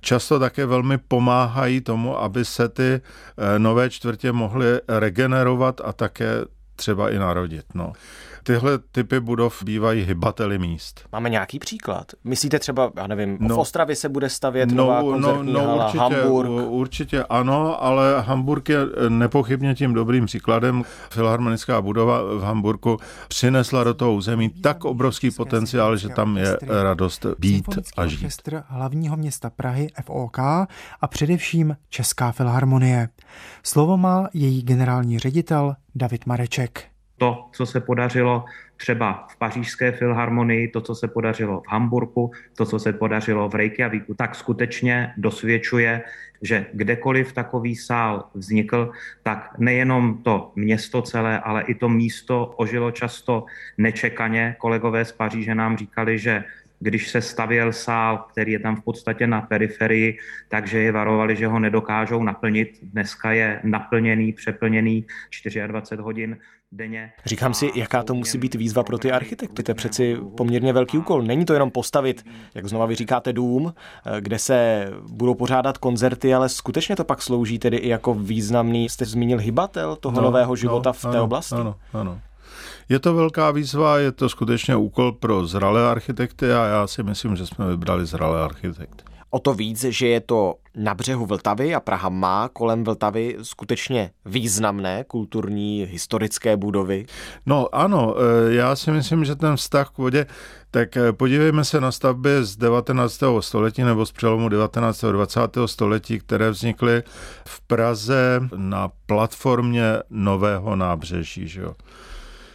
často 0.00 0.38
také 0.38 0.66
velmi 0.66 0.98
pomáhají 0.98 1.80
tomu, 1.80 2.18
aby 2.18 2.44
se 2.44 2.68
ty 2.68 2.92
eh, 2.92 3.58
nové 3.58 3.90
čtvrtě 3.90 4.32
mohly 4.32 4.66
regenerovat 4.88 5.80
a 5.84 5.92
také 5.92 6.44
třeba 6.76 7.10
i 7.10 7.18
narodit. 7.18 7.64
No 7.74 7.92
tyhle 8.48 8.78
typy 8.78 9.20
budov 9.20 9.62
bývají 9.62 10.02
hybateli 10.02 10.58
míst. 10.58 11.00
Máme 11.12 11.30
nějaký 11.30 11.58
příklad? 11.58 12.06
Myslíte 12.24 12.58
třeba, 12.58 12.92
já 12.96 13.06
nevím, 13.06 13.38
no, 13.40 13.56
v 13.56 13.58
Ostravě 13.58 13.96
se 13.96 14.08
bude 14.08 14.30
stavět 14.30 14.70
no, 14.70 14.76
nová 14.76 15.02
no, 15.02 15.10
koncertní 15.10 15.52
no, 15.52 15.60
no, 15.60 15.66
hala, 15.66 15.84
určitě, 15.84 15.98
Hamburg? 15.98 16.50
Určitě 16.68 17.24
ano, 17.24 17.82
ale 17.84 18.20
Hamburg 18.20 18.68
je 18.68 18.78
nepochybně 19.08 19.74
tím 19.74 19.94
dobrým 19.94 20.26
příkladem. 20.26 20.82
Filharmonická 21.10 21.82
budova 21.82 22.22
v 22.22 22.40
Hamburgu 22.40 22.96
přinesla 23.28 23.84
do 23.84 23.94
toho 23.94 24.14
území 24.14 24.48
tak 24.48 24.84
obrovský 24.84 25.30
potenciál, 25.30 25.96
že 25.96 26.08
tam 26.08 26.36
je 26.36 26.56
radost 26.82 27.26
být 27.38 27.64
a 27.96 28.06
žít. 28.06 28.16
Orchestr 28.16 28.62
hlavního 28.66 29.16
města 29.16 29.50
Prahy 29.50 29.88
FOK 30.04 30.38
a 30.38 30.66
především 31.08 31.76
Česká 31.88 32.32
filharmonie. 32.32 33.08
Slovo 33.62 33.96
má 33.96 34.28
její 34.34 34.62
generální 34.62 35.18
ředitel 35.18 35.74
David 35.94 36.26
Mareček 36.26 36.84
to, 37.18 37.48
co 37.52 37.66
se 37.66 37.80
podařilo 37.80 38.44
třeba 38.76 39.26
v 39.30 39.36
pařížské 39.36 39.92
filharmonii, 39.92 40.68
to, 40.68 40.80
co 40.80 40.94
se 40.94 41.08
podařilo 41.08 41.60
v 41.60 41.68
Hamburgu, 41.68 42.32
to, 42.56 42.66
co 42.66 42.78
se 42.78 42.92
podařilo 42.92 43.48
v 43.48 43.54
Reykjavíku, 43.54 44.14
tak 44.14 44.34
skutečně 44.34 45.12
dosvědčuje, 45.16 46.02
že 46.42 46.66
kdekoliv 46.72 47.32
takový 47.32 47.76
sál 47.76 48.24
vznikl, 48.34 48.90
tak 49.22 49.58
nejenom 49.58 50.22
to 50.22 50.52
město 50.56 51.02
celé, 51.02 51.38
ale 51.38 51.62
i 51.62 51.74
to 51.74 51.88
místo 51.88 52.46
ožilo 52.56 52.90
často 52.90 53.44
nečekaně. 53.78 54.56
Kolegové 54.58 55.04
z 55.04 55.12
Paříže 55.12 55.54
nám 55.54 55.76
říkali, 55.76 56.18
že 56.18 56.44
když 56.80 57.08
se 57.08 57.20
stavěl 57.20 57.72
sál, 57.72 58.18
který 58.18 58.52
je 58.52 58.58
tam 58.58 58.76
v 58.76 58.84
podstatě 58.84 59.26
na 59.26 59.40
periferii, 59.40 60.18
takže 60.48 60.78
je 60.78 60.92
varovali, 60.92 61.36
že 61.36 61.46
ho 61.46 61.58
nedokážou 61.58 62.22
naplnit. 62.22 62.78
Dneska 62.82 63.32
je 63.32 63.60
naplněný, 63.64 64.32
přeplněný 64.32 65.06
24 65.66 66.02
hodin 66.02 66.36
denně. 66.72 67.12
Říkám 67.24 67.54
si, 67.54 67.70
jaká 67.74 68.02
to 68.02 68.14
musí 68.14 68.38
být 68.38 68.54
výzva 68.54 68.82
pro 68.82 68.98
ty 68.98 69.12
architekty. 69.12 69.62
To 69.62 69.70
je 69.70 69.74
přeci 69.74 70.16
poměrně 70.36 70.72
velký 70.72 70.98
úkol. 70.98 71.22
Není 71.22 71.44
to 71.44 71.52
jenom 71.52 71.70
postavit, 71.70 72.26
jak 72.54 72.66
znova 72.66 72.86
vy 72.86 72.94
říkáte, 72.94 73.32
dům, 73.32 73.74
kde 74.20 74.38
se 74.38 74.88
budou 75.10 75.34
pořádat 75.34 75.78
koncerty, 75.78 76.34
ale 76.34 76.48
skutečně 76.48 76.96
to 76.96 77.04
pak 77.04 77.22
slouží 77.22 77.58
tedy 77.58 77.76
i 77.76 77.88
jako 77.88 78.14
významný, 78.14 78.88
jste 78.88 79.04
zmínil 79.04 79.38
hybatel 79.38 79.96
toho 79.96 80.16
no, 80.16 80.22
nového 80.22 80.56
života 80.56 80.90
no, 80.90 80.92
v 80.92 81.02
té 81.02 81.08
ano, 81.08 81.24
oblasti. 81.24 81.54
Ano, 81.54 81.76
ano. 81.92 82.20
Je 82.88 82.98
to 82.98 83.14
velká 83.14 83.50
výzva, 83.50 83.98
je 83.98 84.12
to 84.12 84.28
skutečně 84.28 84.76
úkol 84.76 85.12
pro 85.12 85.46
zralé 85.46 85.90
architekty 85.90 86.52
a 86.52 86.64
já 86.64 86.86
si 86.86 87.02
myslím, 87.02 87.36
že 87.36 87.46
jsme 87.46 87.68
vybrali 87.68 88.06
zralé 88.06 88.44
architekty. 88.44 89.04
O 89.30 89.38
to 89.38 89.54
víc, 89.54 89.84
že 89.84 90.08
je 90.08 90.20
to 90.20 90.54
na 90.76 90.94
břehu 90.94 91.26
Vltavy 91.26 91.74
a 91.74 91.80
Praha 91.80 92.08
má 92.08 92.48
kolem 92.48 92.84
Vltavy 92.84 93.36
skutečně 93.42 94.10
významné 94.26 95.04
kulturní, 95.04 95.86
historické 95.90 96.56
budovy. 96.56 97.06
No 97.46 97.74
ano, 97.74 98.14
e, 98.18 98.54
já 98.54 98.76
si 98.76 98.90
myslím, 98.90 99.24
že 99.24 99.36
ten 99.36 99.56
vztah 99.56 99.90
k 99.90 99.98
vodě, 99.98 100.26
tak 100.70 100.96
e, 100.96 101.12
podívejme 101.12 101.64
se 101.64 101.80
na 101.80 101.92
stavby 101.92 102.30
z 102.40 102.56
19. 102.56 103.22
století 103.40 103.82
nebo 103.82 104.06
z 104.06 104.12
přelomu 104.12 104.48
19. 104.48 105.04
a 105.04 105.12
20. 105.12 105.40
století, 105.66 106.18
které 106.18 106.50
vznikly 106.50 107.02
v 107.44 107.60
Praze 107.60 108.40
na 108.56 108.88
platformě 109.06 109.84
Nového 110.10 110.76
nábřeží. 110.76 111.48
Že 111.48 111.60
jo? 111.60 111.74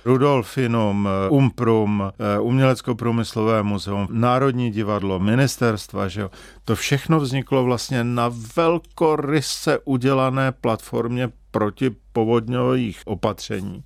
Rudolfinum, 0.05 1.09
Umprum, 1.29 2.11
Umělecko-průmyslové 2.41 3.63
muzeum, 3.63 4.07
Národní 4.11 4.71
divadlo, 4.71 5.19
ministerstva, 5.19 6.07
že 6.07 6.21
jo. 6.21 6.31
To 6.65 6.75
všechno 6.75 7.19
vzniklo 7.19 7.63
vlastně 7.63 8.03
na 8.03 8.31
velkoryse 8.55 9.79
udělané 9.85 10.51
platformě 10.51 11.29
proti 11.51 11.95
povodňových 12.13 13.01
opatření. 13.05 13.83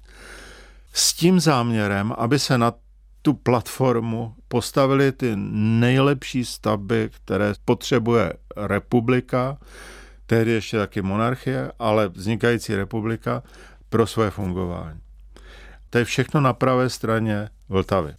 S 0.94 1.14
tím 1.14 1.40
záměrem, 1.40 2.14
aby 2.18 2.40
se 2.40 2.58
na 2.58 2.74
tu 3.22 3.34
platformu 3.34 4.36
postavili 4.48 5.12
ty 5.12 5.32
nejlepší 5.36 6.46
stavby, 6.46 7.10
které 7.12 7.54
potřebuje 7.66 8.34
republika, 8.56 9.58
tehdy 10.26 10.52
ještě 10.52 10.78
taky 10.78 11.02
monarchie, 11.02 11.72
ale 11.80 12.08
vznikající 12.08 12.76
republika 12.76 13.44
pro 13.90 14.08
své 14.08 14.30
fungování. 14.30 15.00
To 15.90 15.98
je 15.98 16.06
všechno 16.06 16.42
na 16.42 16.54
pravé 16.54 16.90
straně 16.90 17.50
Vltavy. 17.70 18.16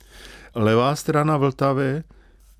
Levá 0.55 0.97
strana 0.97 1.37
Vltavy 1.37 2.03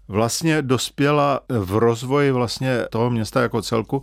vlastně 0.09 0.63
dospěla 0.63 1.41
v 1.49 1.77
rozvoji 1.77 2.31
vlastně 2.31 2.85
toho 2.91 3.11
města 3.11 3.43
jako 3.43 3.63
celku 3.63 4.03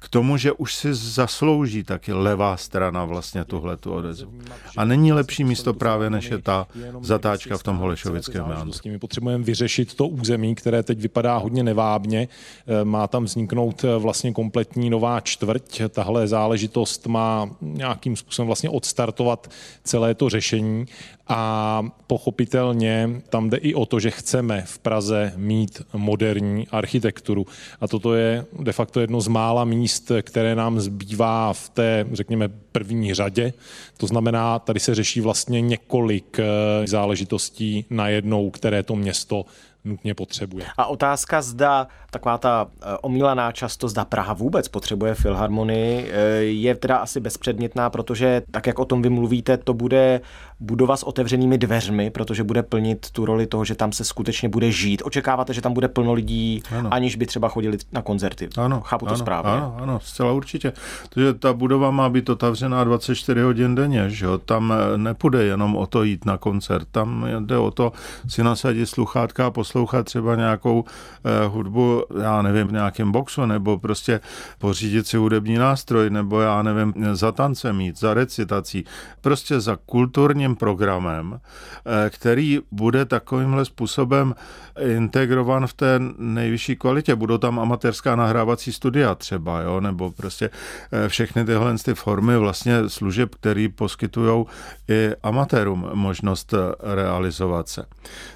k 0.00 0.08
tomu, 0.08 0.36
že 0.36 0.52
už 0.52 0.74
si 0.74 0.94
zaslouží 0.94 1.84
taky 1.84 2.12
levá 2.12 2.56
strana 2.56 3.04
vlastně 3.04 3.44
tuhle 3.44 3.76
tu 3.76 3.92
odezvu. 3.92 4.32
A 4.76 4.84
není 4.84 5.12
lepší 5.12 5.44
místo 5.44 5.74
právě, 5.74 6.10
než 6.10 6.30
je 6.30 6.38
ta 6.38 6.66
zatáčka 7.00 7.58
v 7.58 7.62
tom 7.62 7.76
Holešovickém 7.76 8.46
meandru. 8.46 8.78
My 8.84 8.98
potřebujeme 8.98 9.44
vyřešit 9.44 9.94
to 9.94 10.08
území, 10.08 10.54
které 10.54 10.82
teď 10.82 10.98
vypadá 10.98 11.36
hodně 11.36 11.62
nevábně. 11.62 12.28
Eh, 12.66 12.84
má 12.84 13.06
tam 13.06 13.24
vzniknout 13.24 13.84
eh, 13.84 13.98
vlastně 13.98 14.32
kompletní 14.32 14.90
nová 14.90 15.20
čtvrť. 15.20 15.80
Tahle 15.88 16.28
záležitost 16.28 17.06
má 17.06 17.50
nějakým 17.60 18.16
způsobem 18.16 18.46
vlastně 18.46 18.70
odstartovat 18.70 19.50
celé 19.84 20.14
to 20.14 20.28
řešení 20.28 20.86
a 21.28 21.82
pochopitelně 22.06 23.10
tam 23.28 23.50
jde 23.50 23.56
i 23.56 23.74
o 23.74 23.86
to, 23.86 24.00
že 24.00 24.10
chceme 24.10 24.62
v 24.66 24.78
Praze 24.78 25.32
mít 25.36 25.82
moderní 25.92 26.68
architekturu. 26.68 27.46
A 27.80 27.88
toto 27.88 28.14
je 28.14 28.44
de 28.60 28.72
facto 28.72 29.00
jedno 29.00 29.20
z 29.20 29.28
mála 29.28 29.64
míst, 29.64 30.12
které 30.22 30.54
nám 30.54 30.80
zbývá 30.80 31.52
v 31.52 31.68
té, 31.68 32.06
řekněme, 32.12 32.48
první 32.72 33.14
řadě. 33.14 33.52
To 33.96 34.06
znamená, 34.06 34.58
tady 34.58 34.80
se 34.80 34.94
řeší 34.94 35.20
vlastně 35.20 35.60
několik 35.60 36.38
eh, 36.38 36.86
záležitostí 36.86 37.84
najednou, 37.90 38.50
které 38.50 38.82
to 38.82 38.96
město 38.96 39.44
nutně 39.86 40.14
potřebuje. 40.14 40.66
A 40.76 40.86
otázka, 40.86 41.42
zda 41.42 41.86
taková 42.10 42.38
ta 42.38 42.66
eh, 42.82 42.96
omílaná 43.02 43.52
často, 43.52 43.88
zda 43.88 44.04
Praha 44.04 44.32
vůbec 44.32 44.68
potřebuje 44.68 45.14
filharmonii, 45.14 46.10
eh, 46.10 46.18
je 46.38 46.74
teda 46.74 46.96
asi 46.96 47.20
bezpředmětná, 47.20 47.90
protože 47.90 48.42
tak, 48.50 48.66
jak 48.66 48.78
o 48.78 48.84
tom 48.84 49.02
vy 49.02 49.10
mluvíte, 49.10 49.56
to 49.56 49.74
bude 49.74 50.20
budova 50.60 50.96
s 50.96 51.02
otevřenými 51.02 51.58
dveřmi, 51.58 52.10
protože 52.10 52.44
bude 52.44 52.62
plnit 52.62 53.10
tu 53.10 53.24
roli 53.24 53.46
toho, 53.46 53.64
že 53.64 53.74
tam 53.74 53.92
se 53.92 54.04
skutečně 54.04 54.48
bude 54.48 54.72
žít. 54.72 55.02
Očekáváte, 55.04 55.54
že 55.54 55.60
tam 55.62 55.72
bude 55.72 55.88
plno 55.88 56.12
lidí, 56.12 56.62
ano. 56.78 56.94
aniž 56.94 57.16
by 57.16 57.26
třeba 57.26 57.48
chodili 57.48 57.78
na 57.92 58.02
koncerty. 58.02 58.48
Ano, 58.56 58.80
Chápu 58.80 59.06
ano, 59.06 59.14
to 59.14 59.18
správně. 59.18 59.52
Ano, 59.52 59.76
ano, 59.80 60.00
zcela 60.00 60.32
určitě. 60.32 60.72
Takže 61.08 61.34
ta 61.34 61.52
budova 61.52 61.90
má 61.90 62.08
být 62.08 62.28
otevřená 62.28 62.84
24 62.84 63.40
hodin 63.40 63.74
denně, 63.74 64.10
že 64.10 64.26
jo? 64.26 64.38
Tam 64.38 64.72
eh, 64.72 64.98
nepůjde 64.98 65.44
jenom 65.44 65.76
o 65.76 65.86
to 65.86 66.02
jít 66.02 66.24
na 66.24 66.36
koncert, 66.36 66.88
tam 66.90 67.26
jde 67.40 67.58
o 67.58 67.70
to 67.70 67.92
si 68.28 68.42
nasadit 68.42 68.86
sluchátka 68.86 69.46
a 69.46 69.50
poslouchat 69.50 69.75
třeba 70.04 70.34
nějakou 70.34 70.84
eh, 70.84 71.46
hudbu, 71.46 72.04
já 72.22 72.42
nevím, 72.42 72.66
v 72.66 72.72
nějakém 72.72 73.12
boxu, 73.12 73.46
nebo 73.46 73.78
prostě 73.78 74.20
pořídit 74.58 75.06
si 75.06 75.16
hudební 75.16 75.54
nástroj, 75.54 76.10
nebo 76.10 76.40
já 76.40 76.62
nevím, 76.62 76.94
za 77.12 77.32
tancem 77.32 77.80
jít, 77.80 77.98
za 77.98 78.14
recitací, 78.14 78.84
prostě 79.20 79.60
za 79.60 79.76
kulturním 79.86 80.56
programem, 80.56 81.40
eh, 81.40 82.10
který 82.10 82.60
bude 82.70 83.04
takovýmhle 83.04 83.64
způsobem 83.64 84.34
integrovan 84.80 85.66
v 85.66 85.72
té 85.72 86.00
nejvyšší 86.18 86.76
kvalitě. 86.76 87.14
Budou 87.14 87.38
tam 87.38 87.60
amatérská 87.60 88.16
nahrávací 88.16 88.72
studia 88.72 89.14
třeba, 89.14 89.60
jo, 89.60 89.80
nebo 89.80 90.10
prostě 90.10 90.50
eh, 90.92 91.08
všechny 91.08 91.44
tyhle 91.44 91.74
ty 91.84 91.94
formy 91.94 92.36
vlastně 92.36 92.88
služeb, 92.88 93.34
které 93.34 93.68
poskytují 93.74 94.44
i 94.88 95.10
amatérům 95.22 95.90
možnost 95.92 96.54
realizovat 96.94 97.68
se. 97.68 97.84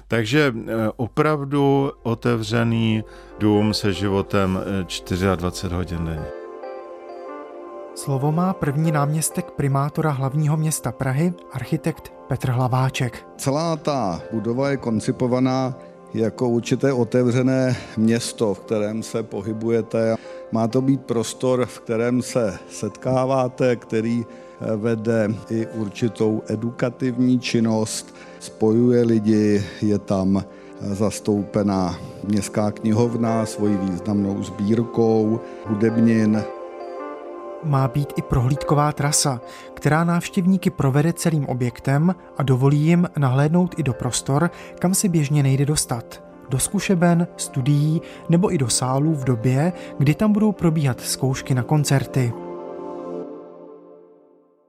Takže 0.07 0.53
opravdu 0.95 1.30
otevřený 2.03 3.03
dům 3.39 3.73
se 3.73 3.93
životem 3.93 4.59
24 5.35 5.75
hodin 5.75 6.05
denně. 6.05 6.41
Slovo 7.95 8.31
má 8.31 8.53
první 8.53 8.91
náměstek 8.91 9.51
primátora 9.51 10.11
hlavního 10.11 10.57
města 10.57 10.91
Prahy, 10.91 11.33
architekt 11.51 12.13
Petr 12.27 12.49
Hlaváček. 12.49 13.25
Celá 13.37 13.75
ta 13.75 14.21
budova 14.31 14.69
je 14.69 14.77
koncipovaná 14.77 15.75
jako 16.13 16.49
určité 16.49 16.93
otevřené 16.93 17.77
město, 17.97 18.53
v 18.53 18.59
kterém 18.59 19.03
se 19.03 19.23
pohybujete. 19.23 20.15
Má 20.51 20.67
to 20.67 20.81
být 20.81 21.01
prostor, 21.01 21.65
v 21.65 21.79
kterém 21.79 22.21
se 22.21 22.57
setkáváte, 22.69 23.75
který 23.75 24.25
eh, 24.25 24.75
vede 24.75 25.27
i 25.49 25.67
určitou 25.67 26.41
edukativní 26.47 27.39
činnost, 27.39 28.15
spojuje 28.39 29.03
lidi, 29.03 29.63
je 29.81 29.99
tam 29.99 30.37
eh, 30.37 30.60
zastoupená 30.81 31.95
městská 32.23 32.71
knihovna 32.71 33.45
svojí 33.45 33.77
významnou 33.77 34.43
sbírkou 34.43 35.39
hudebnin, 35.65 36.43
má 37.63 37.87
být 37.87 38.13
i 38.15 38.21
prohlídková 38.21 38.91
trasa, 38.91 39.41
která 39.73 40.03
návštěvníky 40.03 40.69
provede 40.69 41.13
celým 41.13 41.45
objektem 41.45 42.15
a 42.37 42.43
dovolí 42.43 42.79
jim 42.79 43.09
nahlédnout 43.17 43.75
i 43.77 43.83
do 43.83 43.93
prostor, 43.93 44.51
kam 44.79 44.93
se 44.93 45.09
běžně 45.09 45.43
nejde 45.43 45.65
dostat. 45.65 46.23
Do 46.49 46.59
zkušeben, 46.59 47.27
studií 47.37 48.01
nebo 48.29 48.53
i 48.53 48.57
do 48.57 48.69
sálů 48.69 49.15
v 49.15 49.23
době, 49.23 49.73
kdy 49.97 50.15
tam 50.15 50.33
budou 50.33 50.51
probíhat 50.51 51.01
zkoušky 51.01 51.53
na 51.53 51.63
koncerty. 51.63 52.33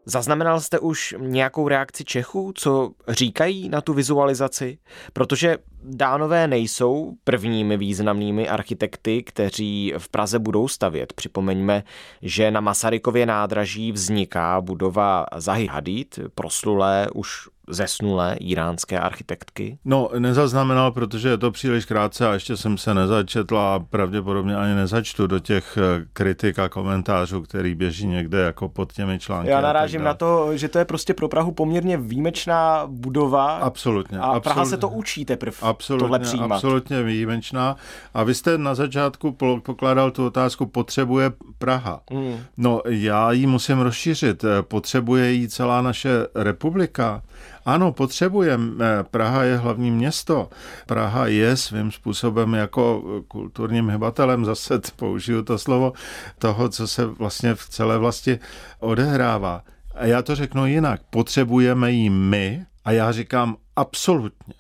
Zaznamenal 0.04 0.61
jste 0.61 0.78
už 0.78 1.14
nějakou 1.18 1.69
reakci 1.69 2.04
Čechů, 2.04 2.52
co 2.54 2.91
říkají 3.08 3.69
na 3.69 3.80
tu 3.80 3.95
vizualizaci? 3.95 4.78
Protože 5.12 5.58
Dánové 5.84 6.49
nejsou 6.49 7.15
prvními 7.25 7.76
významnými 7.76 8.49
architekty, 8.49 9.23
kteří 9.23 9.95
v 9.99 10.08
Praze 10.08 10.38
budou 10.38 10.69
stavět. 10.69 11.12
Připomeňme, 11.12 11.82
že 12.23 12.50
na 12.50 12.60
Masarykově 12.60 13.26
nádraží 13.26 13.93
vzniká 13.93 14.60
budova 14.60 15.26
Zahy 15.36 15.67
Hadid, 15.67 16.19
proslulé 16.34 17.08
už 17.15 17.49
zesnulé 17.73 18.37
iránské 18.41 19.00
architektky? 19.00 19.78
No, 19.85 20.11
nezaznamenal, 20.19 20.93
protože 20.93 21.28
je 21.28 21.39
to 21.39 21.50
příliš 21.50 21.85
krátce 21.85 22.28
a 22.28 22.32
ještě 22.32 22.56
jsem 22.56 22.78
se 22.78 22.95
nezačetl 22.95 23.58
a 23.58 23.80
pravděpodobně 23.91 24.56
ani 24.56 24.75
nezačtu 24.75 25.26
do 25.26 25.39
těch 25.39 25.78
eh, 25.78 26.04
kritik 26.13 26.58
a 26.58 26.69
komentářů, 26.69 27.43
který 27.43 27.75
běží 27.75 28.06
někde 28.06 28.39
jako 28.39 28.69
pod 28.69 28.93
těmi 28.93 29.19
články. 29.19 29.50
Já 29.50 29.61
narážím 29.61 30.04
na 30.04 30.15
to, 30.15 30.56
že 30.56 30.69
to 30.69 30.78
je 30.78 30.85
prostě 30.85 31.15
pro 31.15 31.28
Prahu 31.28 31.52
poměrně 31.52 31.97
výjimečná 31.97 32.82
budova. 32.87 33.56
Absolutně. 33.56 34.19
A 34.19 34.23
absolutně, 34.23 34.41
Praha 34.41 34.65
se 34.65 34.76
to 34.76 34.89
učí 34.89 35.25
teprve 35.25 35.56
absolutně, 35.63 36.04
tohle 36.04 36.19
přijímat. 36.19 36.54
Absolutně 36.54 37.02
výjimečná. 37.02 37.76
A 38.15 38.23
vy 38.23 38.35
jste 38.35 38.58
na 38.58 38.75
začátku 38.75 39.37
pokládal 39.63 40.11
tu 40.11 40.26
otázku, 40.26 40.67
potřebuje 40.67 41.32
Praha. 41.58 42.00
Hmm. 42.11 42.39
No, 42.56 42.82
já 42.89 43.32
ji 43.32 43.47
musím 43.47 43.80
rozšířit. 43.80 44.45
Potřebuje 44.61 45.32
jí 45.32 45.49
celá 45.49 45.82
naše 45.82 46.11
republika. 46.35 47.23
Ano, 47.65 47.93
potřebujeme. 47.93 48.87
Praha 49.11 49.45
je 49.45 49.57
hlavní 49.57 49.91
město. 49.91 50.49
Praha 50.87 51.27
je 51.27 51.57
svým 51.57 51.93
způsobem 51.93 52.55
jako 52.55 53.03
kulturním 53.29 53.91
hybatelem, 53.91 54.45
zase 54.45 54.81
použiju 54.97 55.43
to 55.43 55.59
slovo, 55.59 55.93
toho, 56.39 56.69
co 56.69 56.89
se 56.89 57.07
vlastně 57.07 57.55
v 57.55 57.69
celé 57.69 57.99
vlasti 57.99 58.39
odehrává. 58.81 59.63
A 59.95 60.07
já 60.07 60.23
to 60.23 60.35
řeknu 60.35 60.67
jinak. 60.67 61.01
Potřebujeme 61.11 61.91
ji 61.93 62.11
my, 62.11 62.67
a 62.85 62.93
já 62.93 63.13
říkám 63.13 63.57
absolutně 63.77 64.55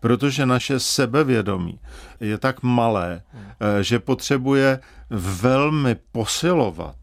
protože 0.00 0.46
naše 0.46 0.80
sebevědomí 0.80 1.80
je 2.20 2.38
tak 2.38 2.62
malé, 2.62 3.22
že 3.80 3.98
potřebuje 3.98 4.80
velmi 5.10 5.96
posilovat 6.12 6.96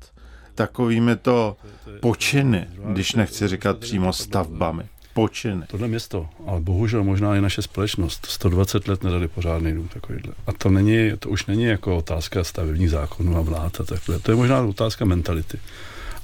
takovými 0.56 1.16
to 1.16 1.58
počiny, 2.02 2.68
když 2.86 3.14
nechci 3.14 3.48
říkat 3.48 3.78
přímo 3.78 4.14
stavbami 4.14 4.90
počiny. 5.16 5.64
Tohle 5.68 5.88
město, 5.88 6.30
ale 6.48 6.62
bohužel 6.62 7.04
možná 7.04 7.36
i 7.36 7.42
naše 7.42 7.62
společnost, 7.62 8.26
120 8.26 8.88
let 8.88 9.04
nedali 9.04 9.28
pořádný 9.28 9.74
dům 9.74 9.88
takovýhle. 9.88 10.34
A 10.48 10.54
to, 10.54 10.70
není, 10.70 11.12
to 11.20 11.30
už 11.30 11.46
není 11.46 11.64
jako 11.64 11.98
otázka 11.98 12.44
stavebních 12.44 12.90
zákonů 12.90 13.38
a 13.38 13.42
vlád 13.42 13.82
a 13.82 13.84
takhle. 13.84 14.20
To 14.20 14.32
je 14.32 14.36
možná 14.36 14.62
otázka 14.62 15.06
mentality. 15.06 15.60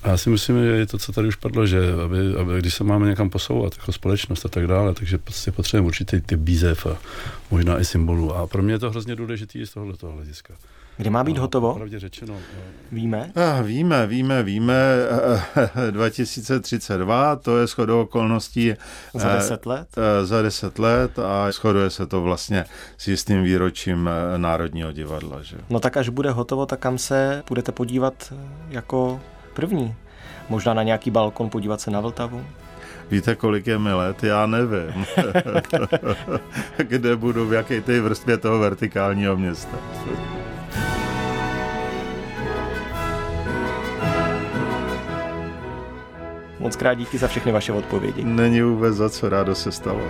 A 0.04 0.10
já 0.10 0.18
si 0.18 0.30
myslím, 0.30 0.56
že 0.56 0.70
je 0.70 0.86
to, 0.86 0.98
co 0.98 1.12
tady 1.12 1.28
už 1.28 1.36
padlo, 1.36 1.68
že 1.68 1.80
aby, 2.06 2.18
aby, 2.42 2.60
když 2.60 2.74
se 2.74 2.84
máme 2.84 3.08
někam 3.08 3.30
posouvat 3.30 3.74
jako 3.78 3.92
společnost 3.92 4.46
a 4.46 4.50
tak 4.50 4.68
dále, 4.68 4.94
takže 4.94 5.18
prostě 5.18 5.52
potřebujeme 5.52 5.88
určitý 5.88 6.22
typ 6.22 6.40
výzev 6.44 6.86
a 6.86 6.98
možná 7.52 7.80
i 7.80 7.86
symbolů. 7.86 8.36
A 8.36 8.48
pro 8.48 8.64
mě 8.64 8.74
je 8.74 8.80
to 8.80 8.90
hrozně 8.90 9.16
důležité 9.16 9.66
z 9.66 9.74
tohoto 9.74 10.12
hlediska. 10.12 10.54
Kdy 10.98 11.10
má 11.10 11.24
být 11.24 11.38
a 11.38 11.42
hotovo? 11.42 11.74
Pravdě 11.74 12.00
řečeno. 12.00 12.34
Víme? 12.92 13.32
A 13.36 13.62
víme, 13.62 14.08
víme, 14.08 14.44
víme. 14.44 14.76
2032, 15.92 17.36
to 17.36 17.58
je 17.58 17.68
shodou 17.68 18.02
okolností. 18.02 18.74
Za 19.14 19.34
deset 19.34 19.66
let? 19.66 19.88
Za 20.24 20.42
deset 20.42 20.80
let 20.80 21.20
a 21.20 21.52
shoduje 21.52 21.90
se 21.90 22.08
to 22.08 22.22
vlastně 22.22 22.66
s 22.98 23.08
jistým 23.08 23.44
výročím 23.44 24.10
Národního 24.38 24.92
divadla. 24.92 25.42
Že? 25.42 25.58
No 25.70 25.80
tak 25.80 25.98
až 25.98 26.10
bude 26.10 26.32
hotovo, 26.32 26.66
tak 26.66 26.80
kam 26.80 26.98
se 26.98 27.44
budete 27.48 27.72
podívat 27.72 28.34
jako 28.70 29.22
první? 29.54 29.96
Možná 30.50 30.74
na 30.74 30.84
nějaký 30.84 31.12
balkon 31.12 31.50
podívat 31.50 31.82
se 31.82 31.92
na 31.92 32.00
Vltavu? 32.00 32.46
Víte, 33.12 33.36
kolik 33.36 33.68
je 33.68 33.80
mi 33.80 33.94
let? 33.94 34.24
Já 34.24 34.46
nevím. 34.46 35.06
Kde 36.78 37.16
budu, 37.16 37.48
v 37.48 37.54
jaké 37.54 37.82
té 37.82 38.02
vrstvě 38.02 38.38
toho 38.38 38.60
vertikálního 38.60 39.38
města. 39.38 39.78
Moc 46.62 46.76
krát 46.76 46.94
díky 46.94 47.18
za 47.18 47.28
všechny 47.28 47.52
vaše 47.52 47.74
odpovědi. 47.74 48.24
Není 48.24 48.62
vůbec 48.62 48.96
za 48.96 49.10
co, 49.10 49.30
rádo 49.30 49.56
se 49.56 49.72
stalo. 49.72 50.02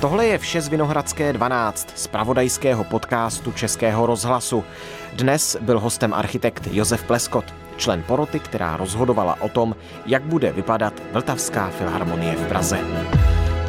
Tohle 0.00 0.26
je 0.26 0.38
vše 0.38 0.60
z 0.60 0.68
Vinohradské 0.68 1.32
12, 1.32 1.92
z 1.98 2.06
pravodajského 2.06 2.84
podcastu 2.84 3.52
Českého 3.52 4.06
rozhlasu. 4.06 4.64
Dnes 5.12 5.56
byl 5.60 5.80
hostem 5.80 6.14
architekt 6.14 6.68
Josef 6.72 7.04
Pleskot 7.04 7.44
člen 7.80 8.02
poroty, 8.02 8.40
která 8.40 8.76
rozhodovala 8.76 9.36
o 9.40 9.48
tom, 9.48 9.76
jak 10.06 10.22
bude 10.22 10.52
vypadat 10.52 10.94
Vltavská 11.12 11.70
filharmonie 11.70 12.36
v 12.36 12.48
Praze. 12.48 12.78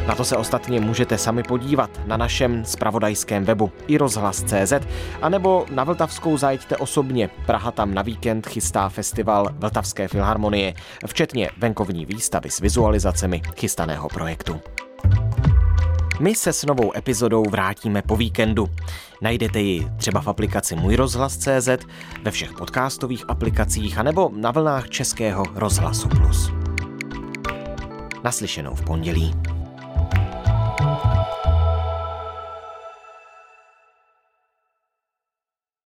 Na 0.06 0.14
to 0.14 0.24
se 0.24 0.36
ostatně 0.36 0.80
můžete 0.80 1.18
sami 1.18 1.42
podívat 1.42 1.90
na 2.06 2.16
našem 2.16 2.64
spravodajském 2.64 3.44
webu 3.44 3.72
i 3.86 3.98
rozhlas.cz, 3.98 4.72
anebo 5.22 5.66
na 5.70 5.84
Vltavskou 5.84 6.36
zajďte 6.36 6.76
osobně. 6.76 7.30
Praha 7.46 7.70
tam 7.70 7.94
na 7.94 8.02
víkend 8.02 8.46
chystá 8.46 8.88
festival 8.88 9.48
Vltavské 9.52 10.08
filharmonie, 10.08 10.74
včetně 11.06 11.50
venkovní 11.56 12.06
výstavy 12.06 12.50
s 12.50 12.60
vizualizacemi 12.60 13.42
chystaného 13.56 14.08
projektu. 14.08 14.60
My 16.20 16.34
se 16.34 16.52
s 16.52 16.64
novou 16.64 16.96
epizodou 16.96 17.44
vrátíme 17.50 18.02
po 18.02 18.16
víkendu. 18.16 18.68
Najdete 19.20 19.60
ji 19.60 19.88
třeba 19.96 20.20
v 20.20 20.28
aplikaci 20.28 20.76
Můj 20.76 20.96
rozhlas.cz, 20.96 21.68
ve 22.22 22.30
všech 22.30 22.52
podcastových 22.52 23.30
aplikacích 23.30 23.98
anebo 23.98 24.30
na 24.36 24.50
vlnách 24.50 24.88
Českého 24.88 25.44
rozhlasu 25.54 26.08
Plus. 26.08 26.52
Naslyšenou 28.24 28.74
v 28.74 28.84
pondělí. 28.84 29.51